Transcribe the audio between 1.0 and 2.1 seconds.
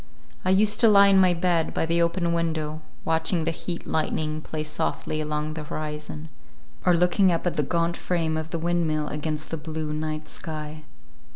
in my bed by the